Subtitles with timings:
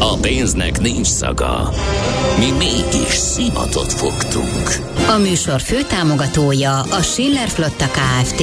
[0.00, 1.70] A pénznek nincs szaga.
[2.38, 4.86] Mi mégis szimatot fogtunk.
[5.08, 8.42] A műsor főtámogatója a Schiller Flotta KFT.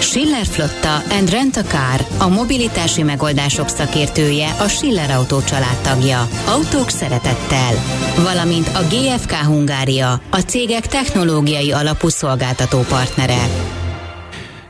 [0.00, 6.28] Schiller Flotta and Rent a Car, a mobilitási megoldások szakértője, a Schiller Autó családtagja.
[6.46, 7.74] Autók szeretettel.
[8.22, 13.48] Valamint a GFK Hungária, a cégek technológiai alapú szolgáltató partnere.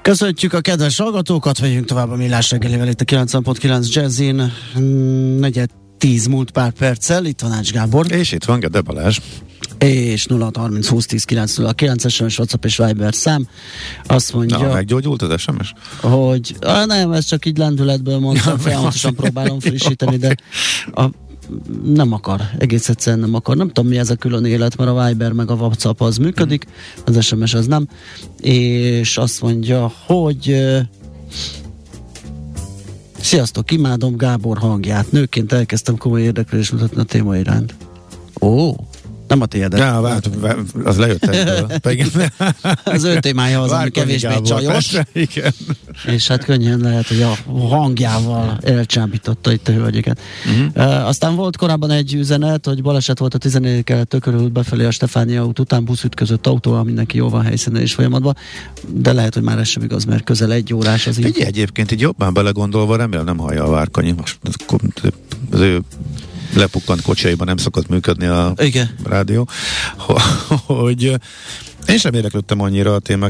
[0.02, 4.52] Köszöntjük a kedves hallgatókat, vegyünk tovább a millás reggelivel itt a 90.9 Jazzin,
[5.38, 8.12] negyed 10 múlt pár perccel, itt van Ács Gábor.
[8.12, 9.18] És itt van Gede Balázs.
[9.78, 13.48] És 0 30 20 10 9 0 9 SMS, WhatsApp és Viber szám.
[14.06, 14.58] Azt mondja...
[14.58, 15.72] Na, meggyógyult az SMS?
[16.00, 20.34] Hogy, ah, nem, ez csak így lendületből mondtam, folyamatosan próbálom frissíteni, de
[20.92, 21.04] a,
[21.84, 23.56] nem akar, egész egyszerűen nem akar.
[23.56, 26.66] Nem tudom, mi ez a külön élet, mert a Viber meg a WhatsApp az működik,
[27.04, 27.88] az SMS az nem.
[28.40, 30.56] És azt mondja, hogy
[33.20, 35.12] Sziasztok, imádom Gábor hangját.
[35.12, 37.74] Nőként elkezdtem komoly érdeklődést mutatni a téma iránt.
[38.40, 38.72] Ó,
[39.30, 39.78] nem a tiédet.
[39.78, 40.30] Ja, vált,
[40.84, 42.28] az lejött egyből.
[42.84, 44.92] az ő témája az, ami kevésbé csajos.
[45.12, 45.52] Igen.
[46.06, 47.36] És hát könnyen lehet, hogy a
[47.68, 50.20] hangjával elcsábította itt a hölgyeket.
[50.46, 50.86] Uh-huh.
[50.88, 54.90] Uh, aztán volt korábban egy üzenet, hogy baleset volt a 14 kelet tökörült befelé a
[54.90, 58.36] Stefánia út után, busz ütközött autóval, mindenki jó van helyszínen és folyamatban,
[58.88, 61.40] de lehet, hogy már ez sem igaz, mert közel egy órás az így.
[61.40, 64.10] egyébként így jobban belegondolva, remélem nem hallja a várkanyi.
[64.16, 64.38] Most
[65.50, 65.80] az ő
[66.54, 68.94] lepukkant kocsaiban nem szokott működni a Igen.
[69.04, 69.48] rádió,
[70.66, 71.14] hogy
[71.90, 73.28] én sem érdeklődtem annyira a téma,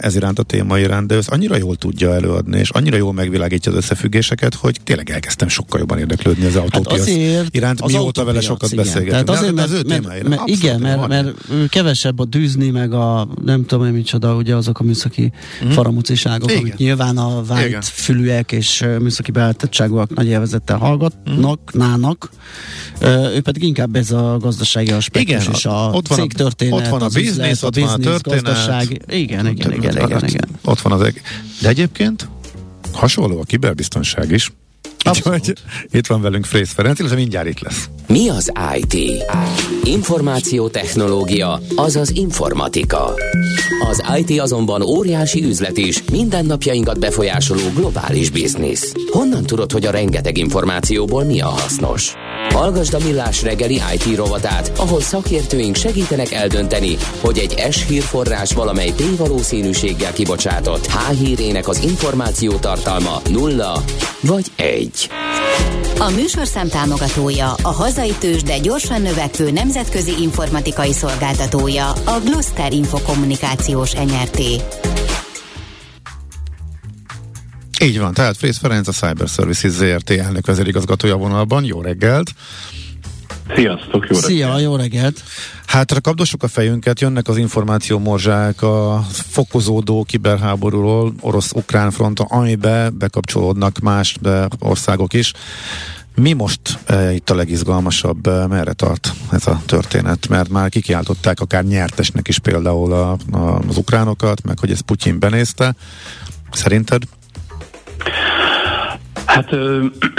[0.00, 3.72] ez iránt a téma iránt, de ez annyira jól tudja előadni, és annyira jól megvilágítja
[3.72, 8.24] az összefüggéseket, hogy tényleg elkezdtem sokkal jobban érdeklődni az autópiac hát azért, iránt, az mióta
[8.24, 8.84] vele sokat igen.
[8.84, 9.24] beszélgetünk.
[9.24, 11.28] Tehát azért, mert, mert, mert, mert igen, mert, mert,
[11.68, 15.32] kevesebb a dűzni, meg a nem tudom én micsoda, ugye azok a műszaki
[15.64, 15.70] mm.
[15.70, 16.60] faramuciságok, igen.
[16.60, 21.78] amik nyilván a vált fülűek és műszaki beállítottságúak nagy élvezettel hallgatnak, mm.
[21.78, 22.30] nának,
[23.34, 26.88] ő pedig inkább ez a gazdasági aspektus igen, és a ott van cég történet, ott
[26.88, 28.42] van a biznisz, ott van a történet.
[28.44, 29.02] Gazdaság.
[29.08, 30.48] Igen, igen, igen, igen, igen, igen.
[30.64, 31.22] Ott van az eg-
[31.60, 32.28] De egyébként
[32.92, 34.52] hasonló a kiberbiztonság is.
[35.08, 35.52] Úgyhogy
[35.90, 37.88] itt van velünk Frész Ferenc, illetve mindjárt itt lesz.
[38.06, 39.24] Mi az IT?
[39.84, 43.14] Információtechnológia, azaz informatika.
[43.90, 48.92] Az IT azonban óriási üzlet is, mindennapjainkat befolyásoló globális biznisz.
[49.10, 52.14] Honnan tudod, hogy a rengeteg információból mi a hasznos?
[52.48, 58.92] Hallgasd a Millás reggeli IT rovatát, ahol szakértőink segítenek eldönteni, hogy egy S hírforrás valamely
[58.96, 63.82] P valószínűséggel kibocsátott H hírének az információ tartalma nulla
[64.20, 64.95] vagy egy.
[65.98, 73.92] A műsorszám támogatója, a hazai tős, de gyorsan növekvő nemzetközi informatikai szolgáltatója, a Gloster Infokommunikációs
[73.92, 74.38] NRT.
[77.82, 81.64] Így van, tehát Frész Ferenc a Cyber Services ZRT elnök vezérigazgatója vonalban.
[81.64, 82.30] Jó reggelt!
[83.54, 84.24] Sziasztok, jó reggelt!
[84.24, 85.22] Szia, jó reggelt!
[85.66, 93.78] Hát kapdosok a fejünket, jönnek az információ morzsák a fokozódó kiberháborúról, orosz-ukrán fronton, amibe bekapcsolódnak
[93.78, 94.16] más
[94.58, 95.32] országok is.
[96.14, 100.28] Mi most e, itt a legizgalmasabb, e, merre tart ez a történet?
[100.28, 105.18] Mert már kikiáltották akár nyertesnek is például a, a, az ukránokat, meg hogy ez Putyin
[105.18, 105.74] benézte.
[106.50, 107.02] Szerinted?
[109.26, 109.48] Hát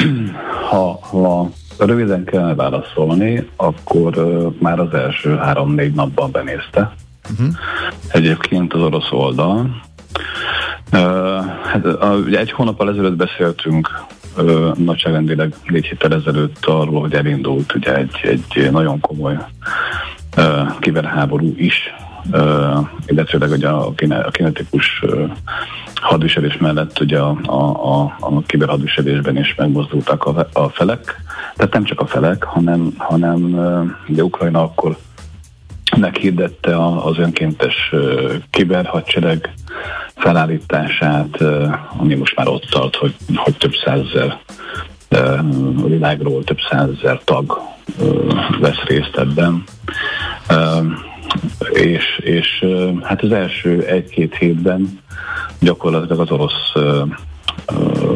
[0.70, 4.16] ha, ha röviden kellene válaszolni, akkor
[4.60, 6.96] már az első három-négy napban benézte.
[7.32, 7.56] Uh-huh.
[8.08, 9.82] Egyébként az orosz oldal.
[11.64, 11.86] Hát
[12.26, 13.90] ugye egy hónappal ezelőtt beszéltünk
[14.76, 19.38] nagyságrendileg négy héttel ezelőtt arról, hogy elindult ugye egy, egy nagyon komoly
[20.80, 21.94] kiberháború is,
[23.06, 25.04] illetőleg ugye a, a kinetikus
[26.02, 27.56] hadviselés mellett ugye a, a,
[27.96, 31.22] a, a kiberhadviselésben is megmozdultak a, a felek.
[31.56, 33.44] Tehát nem csak a felek, hanem, hanem
[34.08, 34.98] ugye Ukrajna akkor
[35.98, 37.94] meghirdette az önkéntes
[38.50, 39.54] kiberhadsereg
[40.16, 41.44] felállítását,
[41.98, 44.40] ami most már ott tart, hogy, hogy több százezer
[45.10, 47.62] a világról több százezer tag
[48.60, 49.64] vesz részt ebben.
[51.74, 52.66] És, és
[53.02, 55.00] hát az első egy-két hétben
[55.60, 56.74] gyakorlatilag az orosz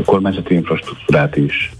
[0.05, 1.71] kormányzati infrastruktúrát is,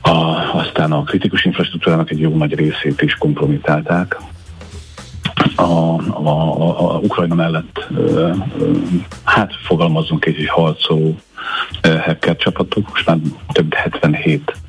[0.00, 0.10] a,
[0.52, 4.20] aztán a kritikus infrastruktúrának egy jó nagy részét is kompromitálták.
[5.56, 7.88] A, a, a, a, Ukrajna mellett
[9.24, 11.16] hát fogalmazunk egy, egy harcoló
[11.82, 13.18] hacker csapatok, most már
[13.52, 14.61] több 77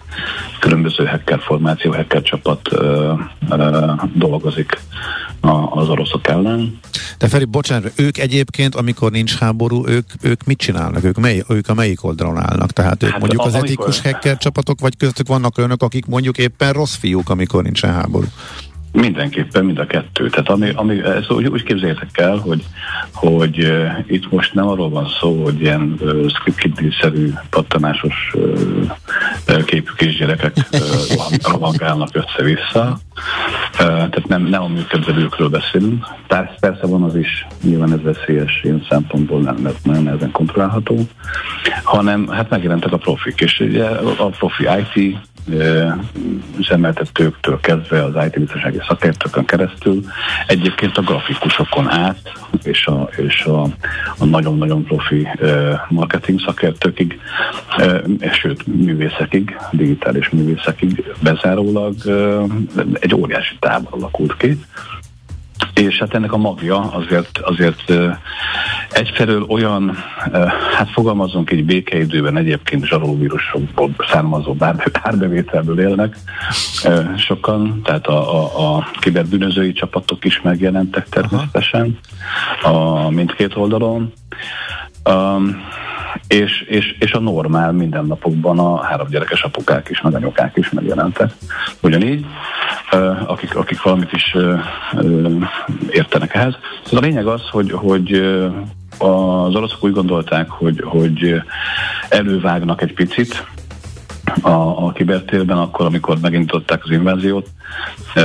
[0.59, 3.13] különböző hacker formáció, hacker csapat ö,
[3.49, 4.79] ö, dolgozik
[5.39, 6.79] a, az oroszok ellen.
[7.17, 11.03] De Feri, bocsánat, ők egyébként, amikor nincs háború, ők, ők mit csinálnak?
[11.03, 12.71] Ők, mely, ők a melyik oldalon állnak?
[12.71, 13.69] Tehát ők hát mondjuk a, az amikor...
[13.69, 18.27] etikus hacker csapatok, vagy köztük vannak olyanok, akik mondjuk éppen rossz fiúk, amikor nincsen háború?
[18.93, 20.29] Mindenképpen mind a kettő.
[20.29, 22.63] Tehát ami, ami, ez úgy, úgy képzeljétek el, hogy,
[23.13, 26.71] hogy uh, itt most nem arról van szó, hogy ilyen uh, script
[27.49, 30.79] pattanásos uh, képű kisgyerekek uh,
[31.51, 32.99] rohangálnak össze-vissza.
[33.71, 36.05] Uh, tehát nem, nem a működvelőkről beszélünk.
[36.27, 40.99] Persze, persze van az is, nyilván ez veszélyes ilyen szempontból nem, mert nagyon nehezen kontrollálható,
[41.83, 43.85] hanem hát megjelentek a profik, és ugye
[44.17, 45.17] a profi IT
[46.57, 50.03] üzemeltetőktől kezdve az IT biztonsági szakértőkön keresztül,
[50.47, 52.31] egyébként a grafikusokon át,
[52.63, 53.61] és a, és a,
[54.17, 55.27] a nagyon-nagyon profi
[55.89, 57.19] marketing szakértőkig,
[58.41, 61.95] sőt művészekig, digitális művészekig bezárólag
[62.99, 64.57] egy óriási tábor alakult ki,
[65.73, 67.93] és hát ennek a magja azért, azért
[68.89, 69.97] egyfelől olyan,
[70.75, 74.55] hát fogalmazunk egy békeidőben egyébként zsarolóvírusokból származó
[74.91, 76.15] árbevételből élnek
[77.17, 81.99] sokan, tehát a, a, a kiberbűnözői csapatok is megjelentek természetesen
[82.61, 84.13] a mindkét oldalon.
[85.09, 85.61] Um,
[86.27, 91.31] és, és, és a normál mindennapokban a három gyerekes apukák is, meg anyukák is megjelentek.
[91.81, 92.25] Ugyanígy,
[93.25, 94.35] akik, akik valamit is
[95.89, 96.57] értenek ehhez.
[96.91, 98.13] A lényeg az, hogy, hogy
[98.97, 101.41] az oroszok úgy gondolták, hogy, hogy
[102.09, 103.45] elővágnak egy picit,
[104.41, 107.47] a, a kibertérben, akkor, amikor megindították az inváziót
[108.15, 108.23] uh,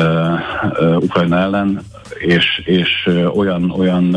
[0.81, 1.81] uh, Ukrajna ellen,
[2.19, 4.17] és, és olyan, olyan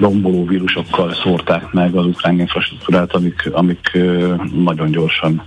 [0.00, 3.98] romboló vírusokkal szórták meg az ukrán infrastruktúrát, amik, amik
[4.64, 5.42] nagyon gyorsan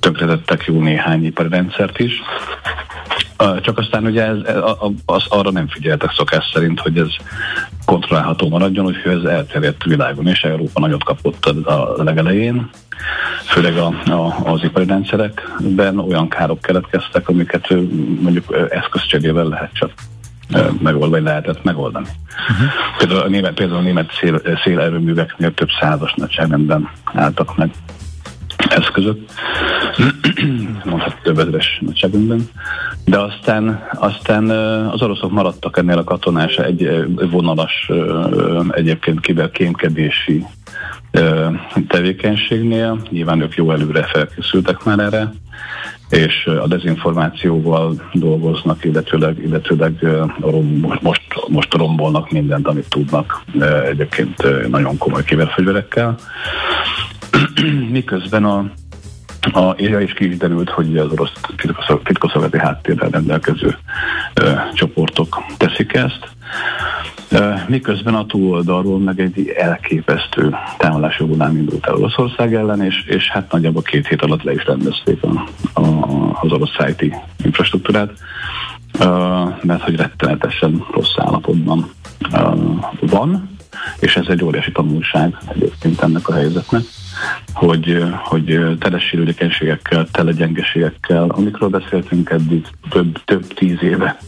[0.00, 2.22] tönkretettek jó néhány ipari rendszert is.
[3.60, 4.36] Csak aztán ugye ez,
[5.04, 7.08] az, arra nem figyeltek szokás szerint, hogy ez
[7.84, 12.70] kontrollálható maradjon, úgyhogy ez elterjedt világon, és Európa nagyot kapott a legelején,
[13.46, 17.68] főleg a, a, az ipari rendszerekben olyan károk keletkeztek, amiket
[18.20, 19.90] mondjuk eszközcserével lehet csak
[20.82, 22.06] megoldani, lehetett megoldani.
[22.50, 22.68] Uh-huh.
[22.98, 27.70] Például a német, például a német szél, szélerőműveknél több százas nagyságrendben álltak meg
[28.68, 29.18] eszközök,
[30.84, 32.48] mondhat több ezeres nagyságrendben,
[33.04, 34.50] de aztán, aztán
[34.90, 37.90] az oroszok maradtak ennél a katonás egy vonalas
[38.70, 40.44] egyébként kiberkémkedési
[41.88, 43.00] tevékenységnél.
[43.10, 45.32] Nyilván ők jó előre felkészültek már erre,
[46.14, 50.06] és a dezinformációval dolgoznak, illetőleg, illetőleg
[51.00, 53.44] most, most rombolnak mindent, amit tudnak,
[53.84, 56.14] egyébként nagyon komoly kiberfegyverekkel.
[57.90, 58.70] Miközben a
[59.52, 61.32] a, és is ki is derült, hogy az orosz
[62.04, 63.76] titkosszolgálati háttérrel rendelkező
[64.34, 66.28] ö, csoportok teszik ezt.
[67.68, 73.52] Miközben a túloldalról meg egy elképesztő támadási hullám indult el Oroszország ellen, és, és hát
[73.52, 75.48] nagyjából két hét alatt le is rendezték a,
[75.80, 75.84] a,
[76.40, 78.10] az orosz IT infrastruktúrát,
[79.62, 81.90] mert hogy rettenetesen rossz állapotban
[83.00, 83.50] van,
[84.00, 86.82] és ez egy óriási tanulság egyébként ennek a helyzetnek
[87.52, 94.18] hogy, hogy tele sérülékenységekkel, tele gyengeségekkel, amikről beszéltünk eddig, több, több tíz éve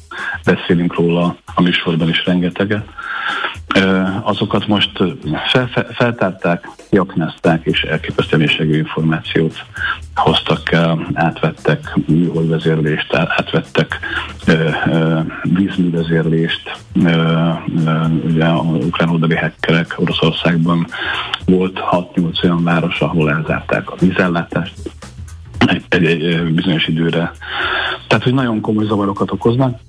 [0.44, 2.88] beszélünk róla a műsorban is rengeteget,
[4.22, 5.02] azokat most
[5.50, 9.64] fel, feltárták, kiaknázták, és elképesztő mélységű információt
[10.14, 13.98] hoztak el, átvettek műholdvezérlést, átvettek
[15.42, 16.76] vízművezérlést,
[18.24, 20.86] ugye a ukrán oldali hekkerek Oroszországban.
[21.44, 24.74] Volt 6-8 olyan város, ahol elzárták a vízellátást,
[25.66, 27.32] egy, egy, egy bizonyos időre.
[28.06, 29.80] Tehát, hogy nagyon komoly zavarokat okoznak.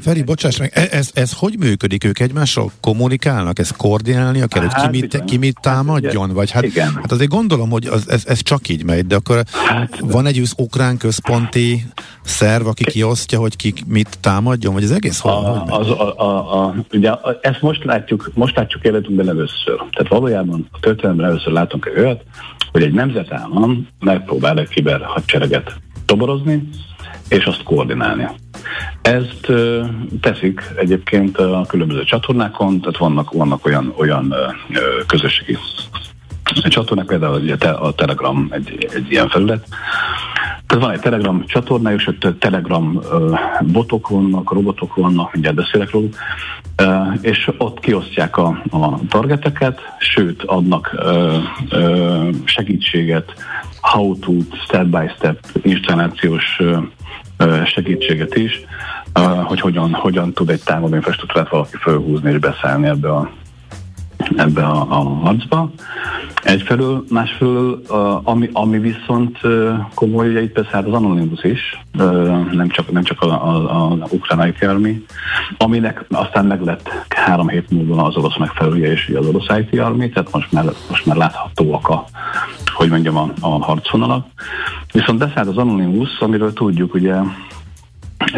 [0.00, 2.04] Feri, bocsáss meg, e- ez, ez hogy működik?
[2.04, 3.58] Ők egymással kommunikálnak?
[3.58, 6.26] Ez koordinálnia kell, hát, hogy ki mit, ki mit támadjon?
[6.26, 6.94] Hát, vagy hát, igen.
[6.94, 10.42] hát azért gondolom, hogy az, ez, ez csak így megy, de akkor hát, van egy
[10.56, 11.84] ukrán központi
[12.22, 15.32] szerv, aki kiosztja, hogy ki mit támadjon, vagy az egész hol?
[15.32, 19.76] A, az, a, a, a, ugye ezt most látjuk, most látjuk életünkben először.
[19.76, 22.22] Tehát valójában a történelemben először látunk olyat,
[22.74, 26.68] hogy egy nemzetállam megpróbál egy kiber hadsereget toborozni,
[27.28, 28.28] és azt koordinálni.
[29.02, 29.84] Ezt ö,
[30.20, 34.46] teszik egyébként a különböző csatornákon, tehát vannak, vannak olyan, olyan ö,
[35.06, 35.58] közösségi
[36.68, 39.66] csatornák, például ugye a Telegram egy, egy ilyen felület,
[40.74, 43.00] Tehát van egy Telegram csatorna, és ott Telegram
[43.60, 46.14] botok vannak, robotok vannak, mindjárt beszélek róluk,
[47.20, 50.94] és ott kiosztják a, a targeteket, sőt adnak
[52.44, 53.32] segítséget,
[53.80, 54.32] how to
[54.64, 56.60] step-by-step installációs
[57.64, 58.60] segítséget is,
[59.44, 63.30] hogy hogyan, hogyan tud egy támadó infrastruktúrát valaki felhúzni és beszállni ebbe a
[64.36, 65.70] ebbe a, a harcba.
[66.42, 67.82] Egyfelől, másfelől,
[68.22, 69.38] ami, ami viszont
[69.94, 71.82] komoly, ugye itt hát az Anonymous is,
[72.52, 75.04] nem csak, nem csak a, a, a ukránai Army,
[75.58, 80.08] aminek aztán meg lett három hét múlva az orosz megfelelője és az orosz IT Army,
[80.08, 82.04] tehát most már, most már láthatóak a,
[82.74, 84.26] hogy mondjam, a, a harcvonalak.
[84.92, 87.14] Viszont beszállt az Anonymous, amiről tudjuk ugye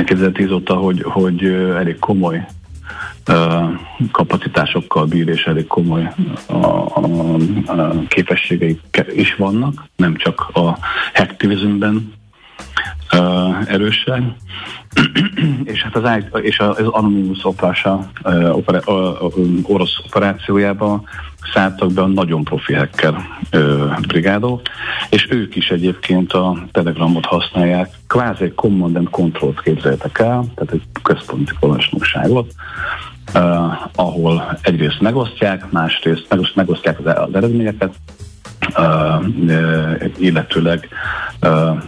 [0.05, 1.45] 2010 óta, hogy, hogy
[1.77, 2.47] elég komoly
[4.13, 6.13] kapacitásokkal bír, és elég komoly
[6.47, 7.01] a, a,
[7.67, 10.79] a képességei is vannak, nem csak a
[11.15, 12.13] hacktivismben
[13.67, 14.23] erősek.
[15.65, 18.11] és hát az, és az Anonymous oprása,
[18.53, 18.81] opera,
[19.63, 21.03] orosz operációjába
[21.53, 23.15] szálltak be a nagyon profi hacker
[24.07, 24.61] brigádok,
[25.11, 30.83] és ők is egyébként a Telegramot használják, kvázi command and control-t képzeltek el, tehát egy
[31.03, 32.55] központi parancsnokságot,
[33.35, 37.95] uh, ahol egyrészt megosztják, másrészt megosztják az, az eredményeket,
[38.77, 39.25] uh,
[40.19, 40.89] illetőleg
[41.43, 41.79] uh,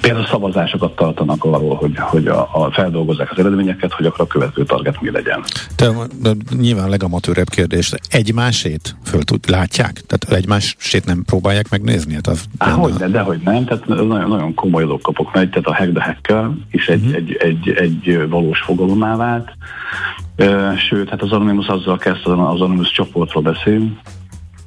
[0.00, 4.66] Például szavazásokat tartanak arról, hogy, hogy a, a feldolgozzák az eredményeket, hogy akkor a következő
[4.66, 5.44] target mi legyen.
[5.76, 7.92] Te, de nyilván legamatőrebb kérdés.
[8.10, 10.02] Egymásét föl tud, látják?
[10.06, 12.14] Tehát egymásét nem próbálják megnézni?
[12.14, 15.66] Hát az Á, hogy de, de hogy nem, tehát nagyon, nagyon komoly kapok megy, tehát
[15.66, 17.16] a hack the hacker is egy, uh-huh.
[17.16, 19.48] egy, egy, egy valós fogalomá vált.
[20.88, 23.98] Sőt, hát az Anonymous azzal kezdte, az Anonymous csoportról beszélünk,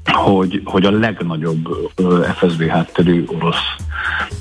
[0.06, 1.92] hogy, hogy a legnagyobb
[2.36, 3.76] FSB hátterű orosz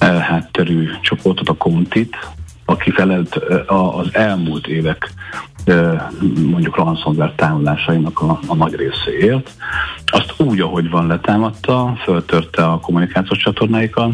[0.01, 2.17] hátterű csoportot, a Kontit,
[2.65, 3.35] aki felelt
[3.67, 5.13] az elmúlt évek
[6.51, 9.51] mondjuk ransomware támadásainak a, a nagy részéért.
[10.07, 14.11] Azt úgy, ahogy van letámadta, föltörte a kommunikációs csatornáikat,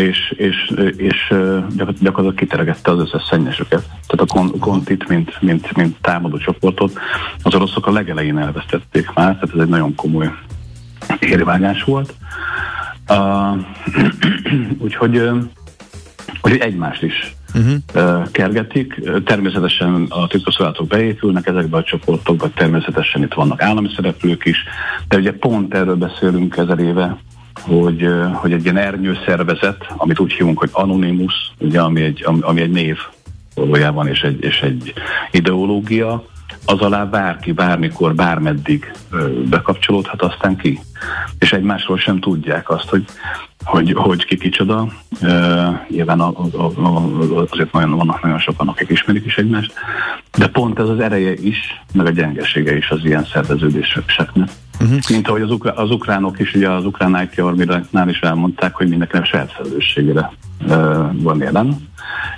[0.00, 1.34] és, és, és
[1.76, 3.84] gyakorlatilag kiteregette az összes szennyesüket.
[4.06, 6.98] Tehát a kontit, mint, mint, mint támadó csoportot,
[7.42, 10.30] az oroszok a legelején elvesztették már, tehát ez egy nagyon komoly
[11.20, 12.14] érvágás volt.
[13.08, 13.64] Uh,
[14.84, 15.16] úgyhogy,
[16.42, 17.74] úgyhogy egymást is uh-huh.
[17.94, 19.00] uh, kergetik.
[19.24, 24.64] Természetesen a titkosszolgálatok beépülnek ezekbe a csoportokba, természetesen itt vannak állami szereplők is,
[25.08, 27.18] de ugye pont erről beszélünk ezer éve,
[27.60, 32.38] hogy, hogy egy ilyen ernyő szervezet, amit úgy hívunk, hogy Anonymous, ugye, ami, egy, ami,
[32.40, 32.98] ami egy név
[33.54, 34.92] valójában, és egy, és egy
[35.30, 36.24] ideológia,
[36.66, 38.92] az alá bárki, bármikor, bármeddig
[39.48, 40.80] bekapcsolódhat, aztán ki.
[41.38, 43.04] És egymásról sem tudják azt, hogy,
[43.64, 44.88] hogy, hogy ki kicsoda.
[45.22, 47.02] Uh, nyilván a, a, a,
[47.50, 49.72] azért nagyon, vannak nagyon sokan, akik ismerik is egymást,
[50.38, 54.48] de pont ez az ereje is, meg a gyengesége is az ilyen szerveződéseknek.
[54.80, 54.98] Uh-huh.
[55.08, 58.88] Mint ahogy az, ukra- az ukránok is, ugye az ukrán IT Armiránál is elmondták, hogy
[58.88, 60.32] mindenkinek saját felelősségére
[60.66, 61.88] uh, van jelen,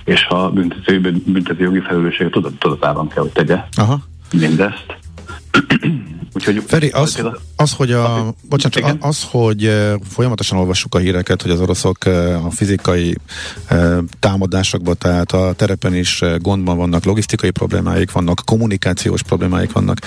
[0.05, 3.99] és ha büntető, büntető jogi felelősséget tudat, tudatában kell, hogy tegye Aha.
[4.33, 4.97] mindezt.
[6.39, 7.23] Úgyhogy, Feri, az,
[7.57, 9.73] az, hogy a, bocsánat, az, hogy
[10.09, 12.05] folyamatosan olvassuk a híreket, hogy az oroszok
[12.45, 13.15] a fizikai
[14.19, 19.99] támadásokban, tehát a terepen is gondban vannak, logisztikai problémáik vannak, kommunikációs problémáik vannak.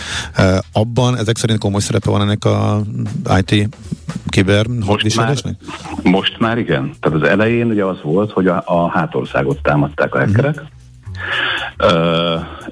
[0.71, 2.81] Abban ezek szerint komoly szerepe van ennek a
[3.39, 3.69] IT
[4.27, 5.37] kiber most már,
[6.03, 6.93] most már igen.
[6.99, 10.80] Tehát az elején ugye az volt, hogy a, a hátországot támadták a hackerek, Uh,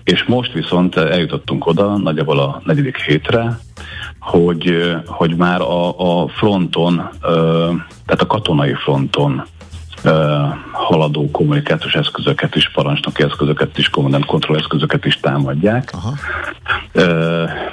[0.03, 3.59] és most viszont eljutottunk oda, nagyjából a negyedik hétre,
[4.19, 7.09] hogy, hogy már a, a fronton,
[8.05, 9.43] tehát a katonai fronton
[10.71, 15.91] haladó kommunikációs eszközöket is, parancsnoki eszközöket is, command control eszközöket is támadják.
[15.91, 16.13] Aha.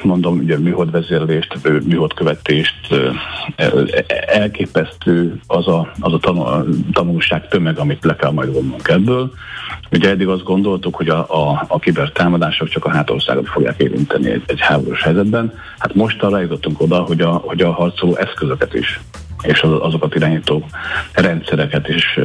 [0.03, 2.75] Mondom, ugye műholdvezérlést, műholdkövetést,
[4.27, 9.33] elképesztő az a, az a tanul, tanulság tömeg, amit le kell majd vonnunk ebből.
[9.91, 14.43] Ugye eddig azt gondoltuk, hogy a, a, a kibertámadások csak a hátországot fogják érinteni egy,
[14.47, 15.53] egy háborús helyzetben.
[15.79, 19.01] Hát most arra jutottunk oda, hogy a, hogy a harcoló eszközöket is
[19.43, 20.65] és az, azokat irányító
[21.13, 22.19] rendszereket is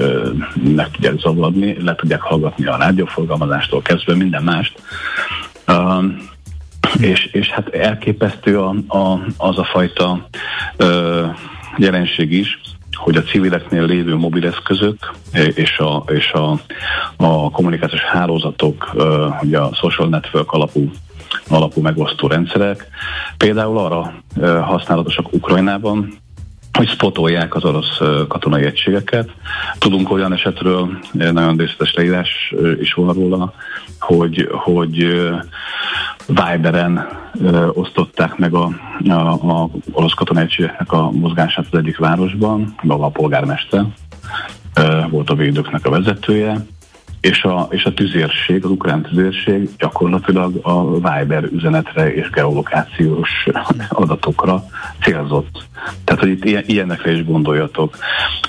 [0.76, 4.82] meg tudják zavadni, le tudják hallgatni a rádióforgalmazástól kezdve minden mást.
[7.00, 10.28] És, és hát elképesztő a, a, az a fajta
[10.80, 11.36] uh,
[11.78, 12.60] jelenség is,
[12.96, 15.12] hogy a civileknél lévő mobileszközök
[15.54, 16.60] és a, és a,
[17.16, 18.92] a kommunikációs hálózatok,
[19.42, 20.92] ugye a social network alapú
[21.48, 22.88] alapú megosztó rendszerek.
[23.38, 24.14] Például arra
[24.62, 26.14] használatosak Ukrajnában,
[26.74, 27.98] hogy spotolják az orosz
[28.28, 29.30] katonai egységeket.
[29.78, 33.54] Tudunk olyan esetről, nagyon részletes leírás is van róla,
[34.00, 35.22] hogy, hogy
[36.28, 37.08] Viberen
[37.74, 38.70] osztották meg a,
[39.08, 43.86] a, a orosz katonai egységeknek a mozgását az egyik városban, maga a polgármester
[45.10, 46.66] volt a védőknek a vezetője,
[47.22, 53.48] és a, és a tüzérség, az ukrán tüzérség gyakorlatilag a Viber üzenetre és geolokációs
[53.90, 54.64] adatokra
[55.02, 55.64] célzott.
[56.04, 57.98] Tehát, hogy itt ilyen, ilyenekre is gondoljatok.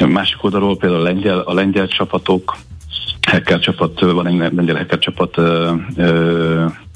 [0.09, 2.57] Másik oldalról például a lengyel, a lengyel csapatok,
[3.31, 5.37] hacker csapat, van egy lengyel hacker csapat,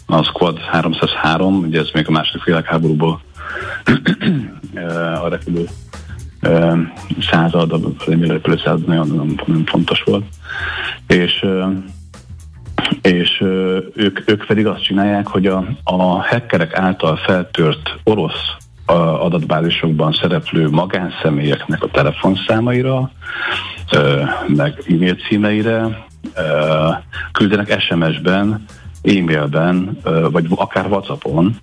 [0.07, 3.21] a Squad 303, ugye ez még a második világháborúból
[5.23, 5.69] a repülő
[7.31, 10.25] század, a repülő század nagyon, nagyon fontos volt.
[11.07, 11.47] És
[13.03, 13.41] és
[13.95, 18.57] ők, ők pedig azt csinálják, hogy a, a hackerek által feltört orosz
[19.21, 23.11] adatbázisokban szereplő magánszemélyeknek a telefonszámaira,
[24.47, 26.05] meg e-mail címeire
[27.33, 28.65] küldenek SMS-ben
[29.07, 29.99] e-mailben,
[30.31, 31.57] vagy akár Whatsappon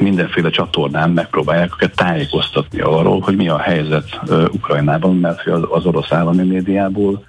[0.00, 4.20] mindenféle csatornán megpróbálják őket tájékoztatni arról, hogy mi a helyzet
[4.52, 7.24] Ukrajnában, mert az orosz állami médiából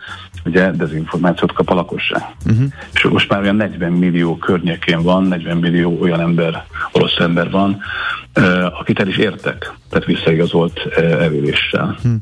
[0.45, 2.21] ugye dezinformációt kap a lakosság.
[2.45, 2.65] Uh-huh.
[2.93, 7.81] És most már olyan 40 millió környékén van, 40 millió olyan ember, orosz ember van,
[8.79, 11.97] akit el is értek, tehát visszaigazolt eléréssel.
[12.01, 12.19] Hmm.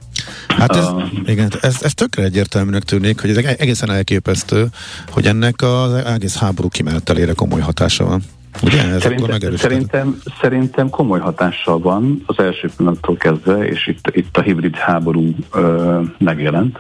[0.48, 4.66] Hát ez, uh, igen, ez, ez tökre egyértelműnek tűnik, hogy ez egészen elképesztő,
[5.10, 8.22] hogy ennek az egész háború kimenetelére komoly hatása van.
[8.64, 8.84] Ugye?
[8.84, 14.42] Ez szerintem, szerintem, szerintem komoly hatással van az első pillanattól kezdve, és itt, itt a
[14.42, 16.80] hibrid háború ö, megjelent,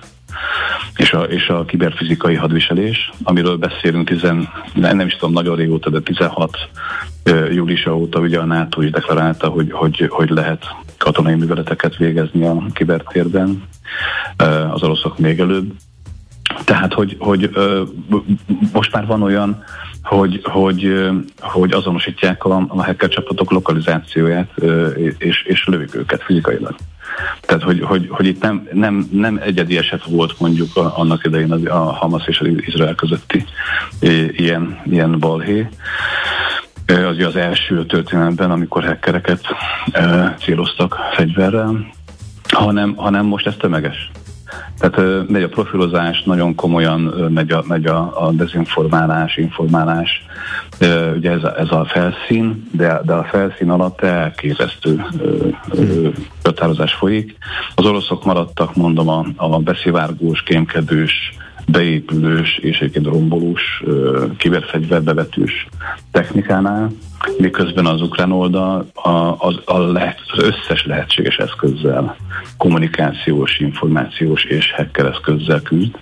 [0.95, 5.99] és a, és a kiberfizikai hadviselés, amiről beszélünk, tizen, nem is tudom, nagyon régóta, de
[5.99, 6.57] 16
[7.51, 10.65] júliusa óta ugye a NATO is deklarálta, hogy, hogy, hogy lehet
[10.97, 13.63] katonai műveleteket végezni a kibertérben,
[14.71, 15.71] az oroszok még előbb.
[16.63, 17.49] Tehát, hogy, hogy
[18.73, 19.63] most már van olyan,
[20.05, 21.09] hogy, hogy,
[21.39, 24.49] hogy azonosítják a, a hacker csapatok lokalizációját,
[25.17, 26.75] és, és lövik őket fizikailag.
[27.41, 31.91] Tehát, hogy, hogy, hogy itt nem, nem, nem egyedi eset volt mondjuk annak idején a
[31.93, 33.45] Hamas és az Izrael közötti
[34.31, 35.69] ilyen, ilyen balhé.
[36.85, 39.41] Az az első történetben, amikor hackereket
[40.39, 41.87] céloztak fegyverrel,
[42.49, 44.11] hanem, hanem most ez tömeges.
[44.79, 46.99] Tehát megy a profilozás, nagyon komolyan
[47.33, 50.25] megy a, megy a, a dezinformálás, informálás.
[51.15, 55.05] Ugye ez a, ez a felszín, de, de a felszín alatt elképesztő
[56.41, 57.37] kötározás folyik.
[57.75, 61.33] Az oroszok maradtak, mondom, a, a beszivárgós, kémkedős,
[61.67, 63.83] beépülős és egyébként rombolós,
[64.37, 65.67] kiberfegyverbevetős
[66.11, 66.91] technikánál,
[67.37, 72.15] miközben az ukrán oldal a, az, a lehet, az összes lehetséges eszközzel,
[72.57, 75.95] kommunikációs, információs és hacker eszközzel küzd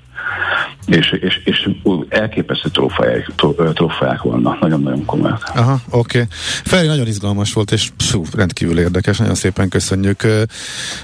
[0.85, 1.69] és, és, és
[2.09, 3.31] elképesztő trófeák,
[3.73, 5.51] trófeák vannak, nagyon-nagyon komolyak.
[5.55, 6.17] Aha, oké.
[6.17, 6.29] Okay.
[6.63, 10.27] Feri, nagyon izgalmas volt, és pszú, rendkívül érdekes, nagyon szépen köszönjük.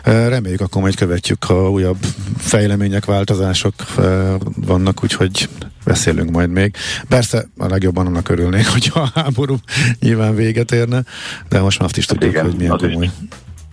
[0.03, 1.97] Reméljük akkor majd követjük, ha újabb
[2.37, 3.73] fejlemények, változások
[4.55, 5.49] vannak, úgyhogy
[5.85, 6.75] beszélünk majd még.
[7.07, 9.55] Persze a legjobban annak örülnék, hogyha a háború
[9.99, 11.03] nyilván véget érne,
[11.49, 13.05] de most már azt is tudjuk, Igen, hogy milyen komoly.
[13.05, 13.11] Is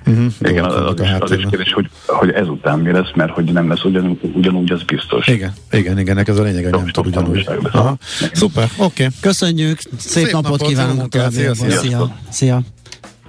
[0.07, 0.33] Uh-huh.
[0.41, 3.69] Igen, az, az, is, az is kérdés, hogy, hogy ezután mi lesz, mert hogy nem
[3.69, 5.27] lesz ugyan, ugyanúgy, az biztos.
[5.29, 7.49] Igen, igen, igen, ez a lényeg, hogy nem tud ugyanúgy.
[7.73, 7.97] Aha.
[8.33, 9.05] Szuper, oké.
[9.05, 9.07] Okay.
[9.21, 11.71] Köszönjük, szép, szép napot, napot kívánunk szia, szia.
[11.71, 12.17] szia.
[12.29, 12.61] szia.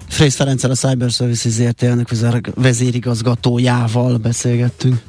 [0.10, 2.08] Frész Ferenccel a Cyber Services ZRT elnök
[2.56, 5.02] vezérigazgatójával beszélgettünk.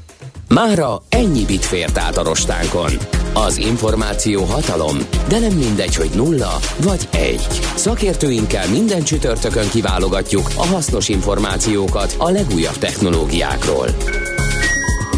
[0.48, 3.17] Mára ennyi bit fért át a rostánkon.
[3.46, 4.98] Az információ hatalom,
[5.28, 7.46] de nem mindegy, hogy nulla vagy egy.
[7.74, 13.86] Szakértőinkkel minden csütörtökön kiválogatjuk a hasznos információkat a legújabb technológiákról.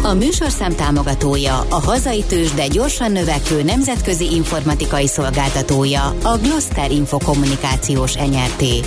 [0.03, 8.15] A műsorszám támogatója, a hazai tős, de gyorsan növekvő nemzetközi informatikai szolgáltatója, a Gloster Infokommunikációs
[8.15, 8.79] enyerté.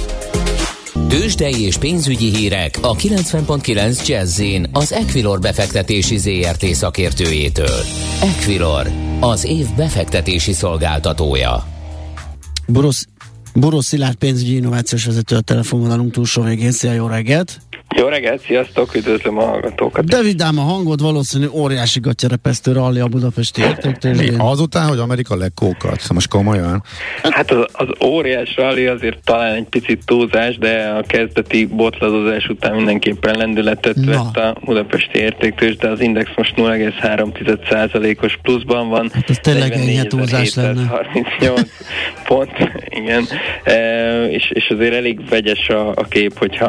[1.08, 7.80] Tőzsdei és pénzügyi hírek a 90.9 jazz az Equilor befektetési ZRT szakértőjétől.
[8.22, 8.90] Equilor,
[9.20, 11.66] az év befektetési szolgáltatója.
[12.66, 13.04] Boros,
[13.54, 16.72] Boros Szilárd pénzügyi innovációs vezető a telefonvonalunk túlsó végén.
[16.72, 17.60] Szia, jó reggelt!
[17.96, 20.04] Jó reggelt, sziasztok, üdvözlöm a hallgatókat.
[20.04, 24.40] David Ám, a hangod valószínű óriási gatyarepesztő ralli a budapesti értéktőzsdén.
[24.40, 26.82] Azután, hogy Amerika legkókat, szóval most komolyan.
[27.22, 32.74] Hát az, az óriás rally azért talán egy picit túlzás, de a kezdeti botladozás után
[32.74, 34.10] mindenképpen lendületet Na.
[34.10, 39.10] vett a budapesti értéktős, de az index most 0,3%-os pluszban van.
[39.12, 40.86] Hát ez tényleg ennyi túlzás lenne.
[40.86, 41.60] 38
[42.28, 42.50] pont,
[42.88, 43.24] igen.
[43.64, 46.66] E, és, és azért elég vegyes a, a kép, hogyha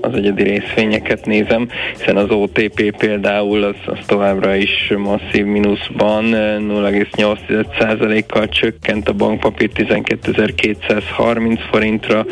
[0.00, 6.24] az egyedül külföldi részvényeket nézem, hiszen az OTP például az, az továbbra is masszív mínuszban,
[6.24, 12.26] 0,8%-kal csökkent a bankpapír 12.230 forintra,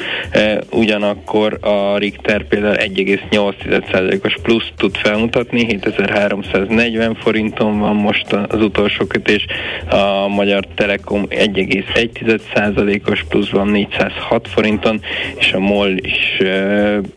[0.71, 9.47] ugyanakkor a Richter például 1,8%-os plusz tud felmutatni, 7340 forinton van most az utolsó kötés,
[9.91, 15.01] a Magyar Telekom 1,1%-os pluszban 406 forinton,
[15.39, 16.43] és a MOL is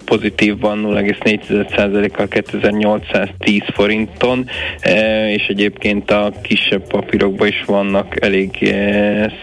[0.05, 4.49] pozitívban 0,4%-kal 2810 forinton,
[5.29, 8.75] és egyébként a kisebb papírokban is vannak elég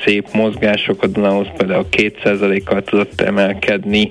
[0.04, 4.10] szép mozgások, a Dunahoz például 2%-kal tudott emelkedni,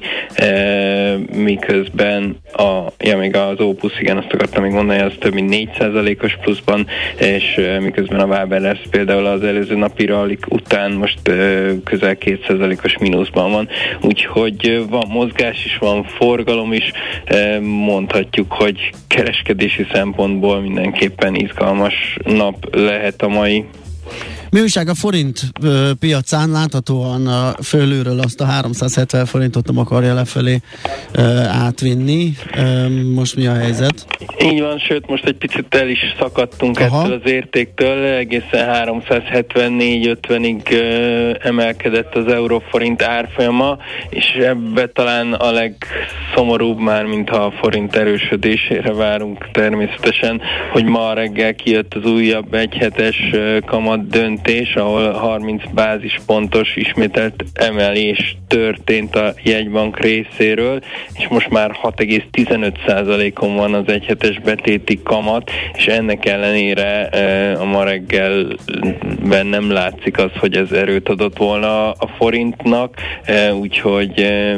[1.34, 6.38] miközben a, ja, még az Opus, igen, azt akartam még mondani, az több mint 4%-os
[6.42, 6.88] pluszban,
[7.20, 11.20] és miközben a Waberers például az előző napi rallik után most
[11.84, 13.68] közel 2%-os mínuszban van,
[14.02, 16.92] úgyhogy van mozgás is, van forgalom is,
[17.62, 23.66] mondhatjuk, hogy kereskedési szempontból mindenképpen izgalmas nap lehet a mai.
[24.56, 26.50] Mi újság a forint ö, piacán?
[26.50, 30.62] Láthatóan a fölülről azt a 370 forintot nem akarja lefelé
[31.12, 32.32] ö, átvinni.
[32.58, 34.06] Ö, most mi a helyzet?
[34.44, 37.02] Így van, sőt most egy picit el is szakadtunk Aha.
[37.02, 38.70] ettől az értéktől, egészen
[39.20, 40.74] 374-50-ig
[41.44, 43.78] emelkedett az euróforint árfolyama,
[44.10, 50.42] és ebbe talán a legszomorúbb már, mintha a forint erősödésére várunk természetesen,
[50.72, 53.32] hogy ma reggel kijött az újabb egyhetes
[53.66, 60.82] kamat dönt döntés, ahol 30 bázispontos ismételt emelés történt a jegybank részéről,
[61.14, 67.84] és most már 6,15%-on van az egyhetes betéti kamat, és ennek ellenére e, a ma
[67.84, 74.56] reggelben nem látszik az, hogy ez erőt adott volna a forintnak, e, úgyhogy, e,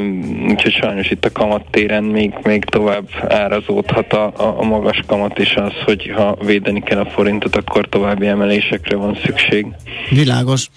[0.48, 5.72] úgyhogy sajnos itt a kamattéren még, még tovább árazódhat a, a magas kamat, és az,
[5.84, 9.66] hogy ha védeni kell a forintot, akkor további emelésekre van szükség.
[10.10, 10.68] Világos.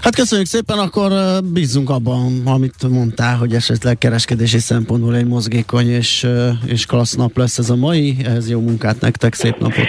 [0.00, 1.12] Hát köszönjük szépen, akkor
[1.44, 6.26] bízunk abban, amit mondtál, hogy esetleg kereskedési szempontból egy mozgékony és,
[6.66, 8.16] és klassz nap lesz ez a mai.
[8.24, 9.86] Ez jó munkát nektek, szép napot!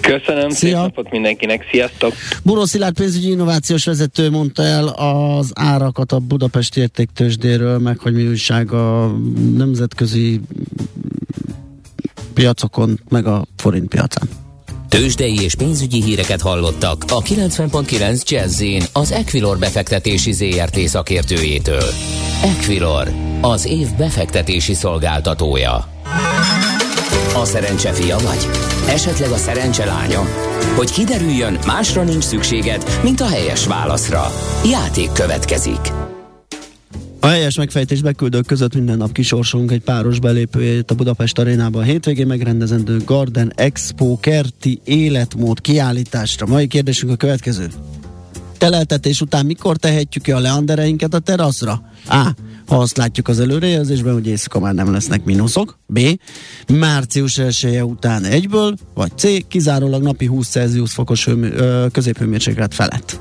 [0.00, 0.68] Köszönöm, Szia.
[0.68, 2.12] szép napot mindenkinek, sziasztok!
[2.42, 8.26] Buró Szilárd pénzügyi innovációs vezető mondta el az árakat a Budapesti értéktősdéről, meg hogy mi
[8.26, 9.16] újság a
[9.56, 10.40] nemzetközi
[12.34, 14.47] piacokon, meg a forint piacán.
[14.88, 21.84] Tőzsdei és pénzügyi híreket hallottak a 90.9 jazz az Equilor befektetési ZRT szakértőjétől.
[22.42, 25.88] Equilor, az év befektetési szolgáltatója.
[27.34, 28.48] A szerencse fia vagy?
[28.88, 30.22] Esetleg a szerencse lánya?
[30.76, 34.32] Hogy kiderüljön, másra nincs szükséged, mint a helyes válaszra.
[34.64, 36.07] Játék következik.
[37.20, 41.84] A helyes megfejtés beküldők között minden nap kisorsolunk egy páros belépőjét a Budapest arénában a
[41.84, 46.46] hétvégén megrendezendő Garden Expo kerti életmód kiállításra.
[46.46, 47.68] Mai kérdésünk a következő.
[48.58, 51.82] Teleltetés után mikor tehetjük ki a leandereinket a teraszra?
[52.08, 52.28] A.
[52.66, 55.78] Ha azt látjuk az előrejelzésben, hogy éjszaka már nem lesznek mínuszok.
[55.86, 56.00] B.
[56.68, 58.74] Március 1 -e után egyből.
[58.94, 59.46] Vagy C.
[59.48, 61.28] Kizárólag napi 20 Celsius fokos
[61.92, 63.20] középhőmérséklet felett.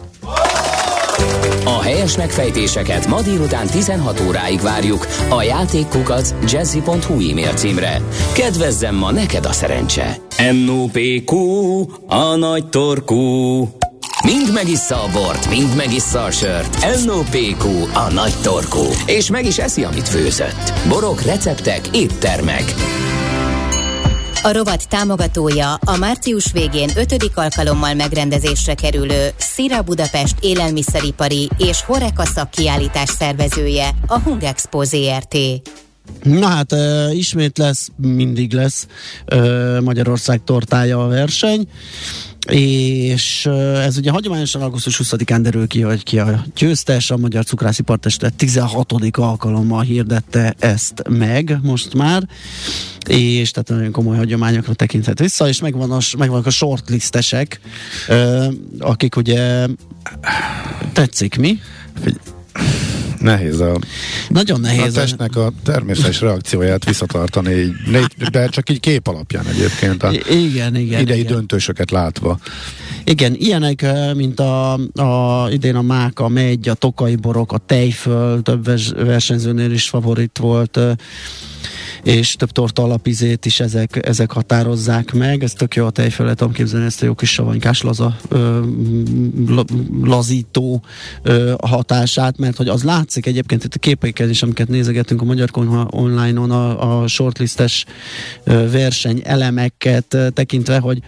[1.67, 8.01] A helyes megfejtéseket ma délután 16 óráig várjuk a játékkukac jazzy.hu e-mail címre.
[8.33, 10.17] Kedvezzem ma neked a szerencse!
[10.65, 11.35] NOPQ,
[12.07, 13.17] a nagy torkú.
[14.23, 17.05] Mind megissza a bort, mind megissza a sört.
[17.05, 18.85] NOPQ, a nagy torkú.
[19.05, 20.73] És meg is eszi, amit főzött.
[20.87, 22.73] Borok, receptek, éttermek.
[24.47, 32.25] A rovat támogatója a március végén ötödik alkalommal megrendezésre kerülő Szira Budapest élelmiszeripari és Horeka
[32.25, 35.37] szakkiállítás szervezője, a Hungexpo ZRT.
[36.23, 36.75] Na hát,
[37.11, 38.87] ismét lesz, mindig lesz
[39.83, 41.67] Magyarország tortája a verseny
[42.49, 43.45] és
[43.83, 48.33] ez ugye hagyományosan augusztus 20-án derül ki, hogy ki a győztes, a Magyar Cukrási Partestet
[48.33, 48.93] 16.
[49.11, 52.23] alkalommal hirdette ezt meg most már,
[53.07, 57.59] és tehát nagyon komoly hagyományokra tekinthet vissza, és megvan a, megvannak a shortlistesek,
[58.79, 59.67] akik ugye
[60.93, 61.59] tetszik mi?
[63.19, 63.79] Nehéz a,
[64.29, 67.73] Nagyon nehéz a testnek a természetes reakcióját visszatartani, így,
[68.31, 71.33] de csak így kép alapján egyébként a igen, igen, idei igen.
[71.33, 72.39] döntősöket látva.
[73.03, 78.41] Igen, ilyenek, mint a, a idén a Máka, a Megy, a Tokai Borok, a Tejföl,
[78.41, 78.65] több
[79.05, 80.79] versenyzőnél is favorit volt
[82.07, 85.43] és több torta alapizét is ezek, ezek határozzák meg.
[85.43, 88.59] Ez tök jó a tejföl, tudom képzelni ezt a jó kis savanykás laza, ö,
[90.03, 90.83] lazító
[91.21, 95.51] ö, hatását, mert hogy az látszik egyébként itt a képeiken is, amiket nézegetünk a Magyar
[95.51, 97.85] Konyha online-on a, a shortlistes
[98.43, 101.01] verseny elemeket tekintve, hogy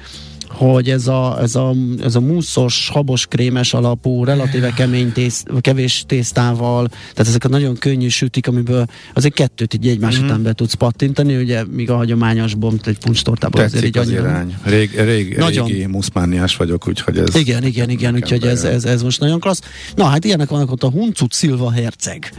[0.49, 6.03] hogy ez a, ez a, ez a muszos, habos, krémes alapú, relatíve kemény tészt, kevés
[6.07, 10.25] tésztával, tehát ezek a nagyon könnyű sütik, amiből azért kettőt így egymás mm-hmm.
[10.25, 14.21] után be tudsz pattintani, ugye míg a hagyományos bomb, egy puncstortában azért így az annyira...
[14.21, 14.55] irány.
[14.63, 15.67] Rég, rég, nagyon...
[15.67, 17.35] Régi muszmániás vagyok, úgyhogy ez...
[17.35, 19.61] Igen, igen, igen, úgyhogy ez, ez, ez, most nagyon klassz.
[19.95, 22.31] Na hát ilyenek vannak ott a Huncut Szilva herceg,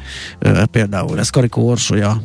[0.70, 2.22] például, ez Karikó Orsolya,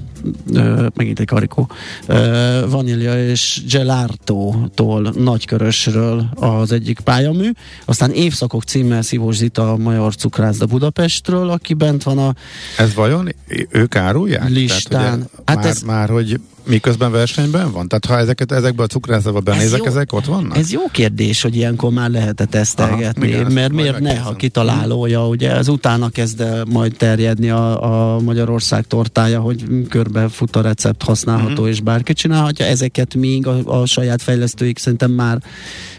[0.96, 1.70] megint egy Karikó,
[2.08, 7.50] uh, vanília és gelato-tól nagykörös Budapestről az egyik pályamű,
[7.86, 12.34] aztán Évszakok címmel Szívós Zita a Major Cukrászda Budapestről, aki bent van a
[12.78, 13.36] Ez vajon
[13.70, 14.50] ők árulják?
[14.50, 15.02] Listán.
[15.02, 15.82] Tehát, hát már, ez...
[15.82, 17.88] már, hogy miközben versenyben van?
[17.88, 20.58] Tehát ha ezeket, ezekből a cukrászatba benézek, ez jó, ezek ott vannak?
[20.58, 25.52] Ez jó kérdés, hogy ilyenkor már lehet tesztelgetni, Aha, mert miért ne, ha kitalálója, ugye
[25.52, 31.62] ez utána kezd majd terjedni a, a Magyarország tortája, hogy körbe fut a recept használható,
[31.62, 31.72] mm-hmm.
[31.72, 35.42] és bárki csinálhatja, ezeket még a, a saját fejlesztőik szerintem már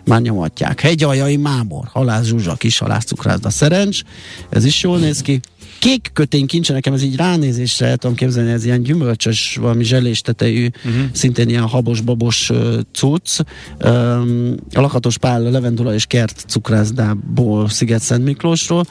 [0.05, 0.81] már nyomatják.
[0.81, 4.01] Hegyaljai mámor, halász zsuzsa, kis halász cukrászda szerencs,
[4.49, 5.41] ez is jól néz ki
[5.79, 10.21] kék kötény kincse, nekem ez így ránézésre el tudom képzelni, ez ilyen gyümölcsös, valami zselés
[10.21, 11.03] tetejű, uh-huh.
[11.13, 13.41] szintén ilyen habos-babos uh, cucc.
[13.85, 18.85] Um, a Lakatos Pál, Levendula és Kert cukrászdából Sziget-Szent Miklósról,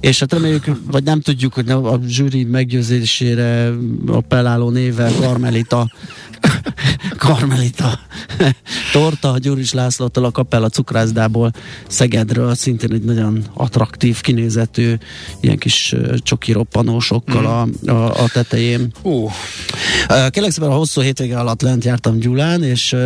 [0.00, 3.72] és hát reméljük, vagy nem tudjuk, hogy a zsűri meggyőzésére
[4.06, 5.90] appelláló névvel Karmelita
[7.34, 7.98] Karmelita
[8.92, 11.52] torta, Gyuris Lászlótól a Kapella cukrászdából
[11.88, 14.94] Szegedről, szintén egy nagyon attraktív, kinézetű,
[15.40, 17.88] ilyen kis csoki roppanósokkal mm.
[17.88, 18.92] a, a, a tetején.
[19.02, 19.30] Uh.
[20.30, 22.96] Kérlek szépen a hosszú hétvége alatt lent jártam Gyulán, és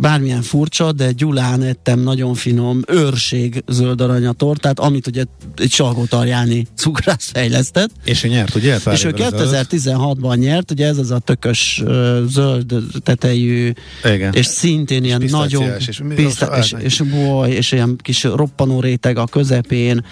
[0.00, 5.24] bármilyen furcsa, de Gyulán ettem nagyon finom őrség zöld aranyatortát, amit ugye
[5.56, 7.90] egy Salgótarjáni cukrász fejlesztett.
[8.04, 8.78] És ő nyert, ugye?
[8.92, 13.72] És ő 2016-ban nyert, ugye ez az a tökös uh, zöld tetejű,
[14.04, 14.32] Igen.
[14.32, 19.18] és szintén ilyen és nagyon és, piszta, és, és, boly, és ilyen kis roppanó réteg
[19.18, 20.04] a közepén,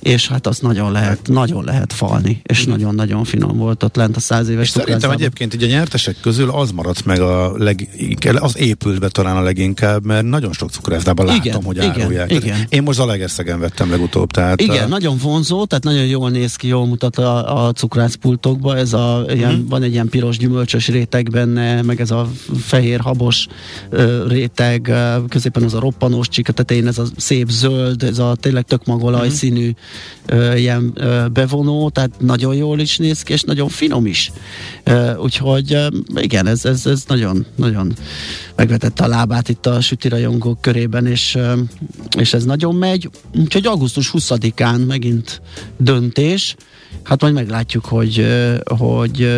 [0.00, 1.28] és hát az nagyon lehet, hát.
[1.28, 5.62] nagyon lehet falni, és nagyon-nagyon finom volt ott lent a száz éves Szerintem egyébként így
[5.62, 10.24] a nyertesek közül az maradt meg a leginkább, az épült be talán a leginkább, mert
[10.24, 11.26] nagyon sok cukrászdában
[11.64, 12.32] hogy igen, árulják.
[12.32, 12.66] Igen.
[12.68, 14.30] Én most a Legerszegen vettem legutóbb.
[14.30, 14.88] Tehát igen, a...
[14.88, 19.50] nagyon vonzó, tehát nagyon jól néz ki, jól mutat a, a cukrászpultokba, ez a, ilyen,
[19.50, 19.68] uh-huh.
[19.68, 23.46] van egy ilyen piros gyümölcsös réteg benne, meg ez a fehér habos
[24.28, 24.92] réteg,
[25.28, 28.84] középen az a roppanós csík, a tetején ez a szép zöld, ez a tényleg tök
[28.84, 29.34] magolaj uh-huh.
[29.34, 29.70] színű
[30.56, 34.32] ilyen uh, bevonó, tehát nagyon jól is néz ki, és nagyon finom is.
[35.18, 35.76] Úgyhogy
[36.14, 37.92] igen, ez, ez, ez nagyon, nagyon
[38.56, 41.38] megvetette a lábát itt a sütirajongók körében, és,
[42.18, 43.10] és ez nagyon megy.
[43.34, 45.40] Úgyhogy augusztus 20-án megint
[45.76, 46.56] döntés.
[47.02, 48.26] Hát majd meglátjuk, hogy,
[48.64, 49.28] hogy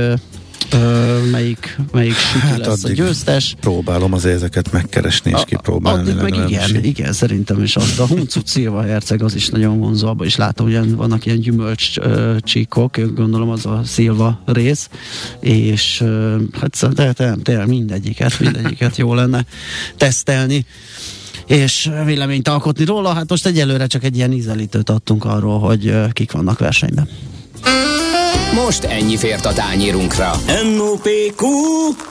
[0.72, 3.54] Ö, melyik, melyik hát lesz a győztes.
[3.60, 6.10] Próbálom az ezeket megkeresni és kipróbálni.
[6.10, 6.82] Addig meg igen, is.
[6.82, 7.98] igen, szerintem is azt.
[7.98, 11.94] A Huncut Szilva herceg az is nagyon vonzó, abban is látom, hogy vannak ilyen gyümölcs
[12.40, 14.88] csíkok, gondolom az a Szilva rész,
[15.40, 16.04] és
[16.60, 19.44] hát tényleg, tényleg mindegyiket, mindegyiket jó lenne
[19.96, 20.66] tesztelni
[21.46, 23.12] és véleményt alkotni róla.
[23.12, 27.08] Hát most egyelőre csak egy ilyen ízelítőt adtunk arról, hogy kik vannak versenyben.
[28.64, 30.30] Most ennyi fért a tányérunkra.
[30.74, 31.46] M.O.P.Q.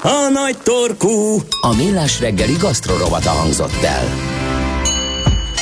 [0.02, 1.38] A nagy torkú.
[1.62, 4.06] A millás reggeli gasztrorovata hangzott el.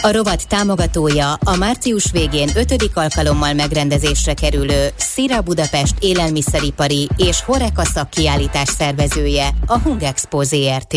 [0.01, 7.85] A rovat támogatója a március végén ötödik alkalommal megrendezésre kerülő Szira Budapest élelmiszeripari és Horeka
[7.85, 10.95] szakkiállítás szervezője, a Hungexpo ZRT.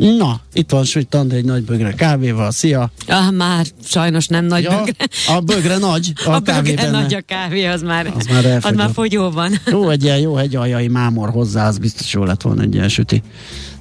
[0.00, 2.50] Na, itt van André egy nagy bögre kávéval.
[2.50, 2.90] Szia!
[3.06, 4.94] Ah, már sajnos nem nagy ja, bögre.
[5.28, 7.00] A bögre nagy, a, a kávé bögre benne.
[7.00, 9.52] nagy a kávé, az már, az már, az már fogyó van.
[9.66, 13.22] Jó, egy ilyen jó hegyaljai mámor hozzá, az biztos jó lett volna egy ilyen süti.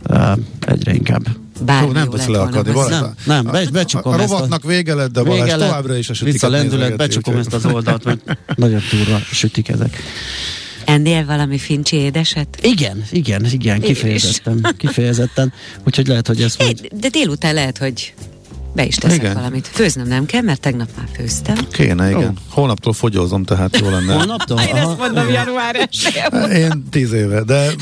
[0.09, 1.25] Uh, egyre inkább.
[1.65, 2.73] Bármi Jó, nem tudsz leakadni.
[2.89, 6.41] Nem, nem, be, becsukom a, a rovatnak vége lett, de Balázs továbbra is a sütiket
[6.41, 9.97] Vissza lendület, becsukom ezt az oldalt, mert nagyon túlra sütik ezek.
[10.89, 12.59] Ennél valami fincsi édeset?
[12.61, 15.53] Igen, igen, igen, kifejezetten, kifejezetten.
[15.85, 16.87] Úgyhogy lehet, hogy ez majd...
[16.93, 18.13] De délután lehet, hogy
[18.73, 19.33] be is teszek igen.
[19.33, 19.67] valamit.
[19.67, 21.55] Főznöm nem kell, mert tegnap már főztem.
[21.71, 22.23] Kéne, igen.
[22.23, 22.35] Oh.
[22.49, 24.13] Holnaptól fogyózom, tehát jó lenne.
[24.13, 24.59] Holnaptól?
[24.59, 25.89] Én ezt mondom január
[26.53, 27.65] Én tíz éve, de...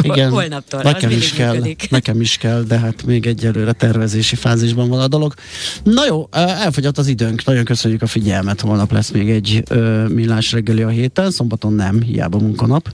[0.00, 0.82] Igen, Holnaptól.
[0.82, 1.86] Nekem is kell, működik.
[1.90, 5.34] nekem is kell, de hát még egyelőre tervezési fázisban van a dolog.
[5.82, 7.44] Na jó, elfogyott az időnk.
[7.44, 8.60] Nagyon köszönjük a figyelmet.
[8.60, 12.88] Holnap lesz még egy ö, millás reggeli a héten, szombaton nem, hiába munkanap.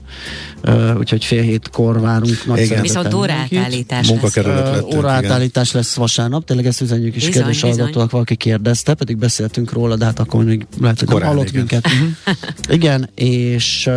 [0.61, 2.81] Ö, úgyhogy fél hétkor várunk nagy igen.
[2.81, 4.37] Viszont óraátállítás lesz.
[4.95, 9.95] Óraátállítás lesz vasárnap, tényleg ezt üzenjük is bizony, kérdés hallgatóak, valaki kérdezte, pedig beszéltünk róla,
[9.95, 11.57] de hát akkor még lehet, hogy Korán, hallott igen.
[11.57, 11.87] minket.
[11.87, 12.33] Mhm.
[12.69, 13.93] igen, és uh,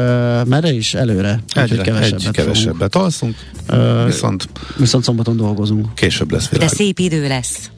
[0.46, 1.42] merre is előre?
[1.54, 3.36] Egyre, kevesebbet, egy kevesebbet alszunk,
[3.70, 5.94] uh, viszont, viszont szombaton dolgozunk.
[5.94, 6.70] Később lesz világos.
[6.70, 7.70] De szép idő lesz.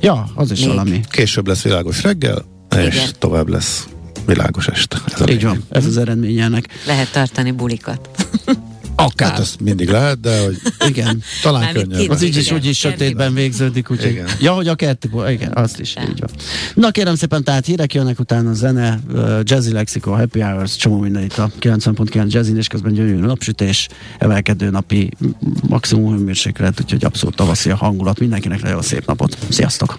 [0.00, 0.68] Ja, az is még.
[0.68, 1.00] valami.
[1.10, 2.86] Később lesz világos reggel, igen.
[2.86, 3.88] és tovább lesz
[4.26, 4.98] világos este.
[5.06, 6.68] Ez Így van, ez az eredmény ennek.
[6.86, 8.08] Lehet tartani bulikat.
[9.04, 9.30] Akár.
[9.30, 10.58] Hát azt mindig lehet, de hogy
[10.88, 12.08] igen, talán könnyebb.
[12.08, 14.28] Az így is úgy is sötétben végződik, úgyhogy igen.
[14.40, 16.30] ja, hogy a kertiből, igen, azt is, így van.
[16.74, 20.98] Na kérem szépen, tehát hírek jönnek utána a zene, uh, Jazzy Lexiko, Happy Hours, csomó
[20.98, 25.10] minden itt a 90.9 Jazzy, és közben gyönyörű napsütés, emelkedő napi
[25.68, 28.18] maximum hőmérséklet, úgyhogy abszolút tavaszi a hangulat.
[28.18, 29.36] Mindenkinek nagyon szép napot.
[29.48, 29.98] Sziasztok!